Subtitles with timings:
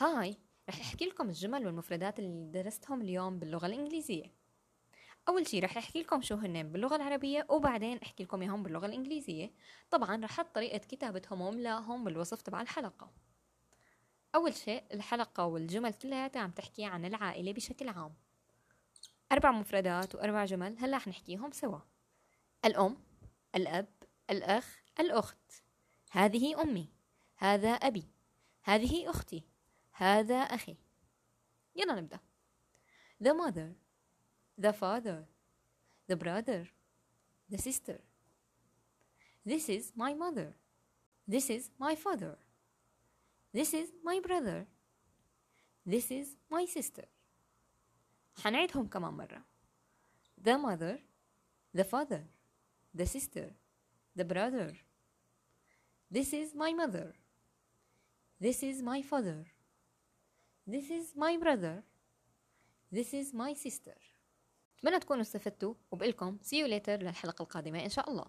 [0.00, 0.36] هاي
[0.68, 4.34] رح أحكي لكم الجمل والمفردات اللي درستهم اليوم باللغة الإنجليزية.
[5.28, 9.50] أول شي رح أحكي لكم شو هن باللغة العربية وبعدين أحكي لكم إياهم باللغة الإنجليزية.
[9.90, 13.10] طبعا رح أحط طريقة كتابتهم واملاهم بالوصف تبع الحلقة.
[14.34, 18.14] أول شيء الحلقة والجمل كلها عم تحكي عن العائلة بشكل عام.
[19.32, 21.78] أربع مفردات وأربع جمل هلأ رح نحكيهم سوا.
[22.64, 22.96] الأم
[23.54, 23.88] الأب
[24.30, 25.62] الأخ الأخت.
[26.10, 26.88] هذه أمي.
[27.36, 28.04] هذا أبي.
[28.62, 29.44] هذه أختي.
[29.99, 30.77] هذا أخي
[31.75, 32.19] يلا نبدأ
[33.23, 33.75] the mother
[34.57, 35.25] the father
[36.07, 36.67] the brother
[37.49, 37.99] the sister
[39.45, 40.53] this is my mother
[41.27, 42.37] this is my father
[43.53, 44.67] this is my brother
[45.85, 47.05] this is my sister
[48.43, 49.43] حنعيدهم كمان مرة
[50.41, 50.99] the mother
[51.73, 52.23] the father
[52.93, 53.53] the sister
[54.15, 54.73] the brother
[56.11, 57.13] this is my mother
[58.39, 59.45] this is my father
[60.70, 61.82] This is my brother.
[62.92, 63.96] This is my sister.
[64.78, 68.24] أتمنى تكونوا استفدتوا وبقلكم see you later للحلقة القادمة إن شاء الله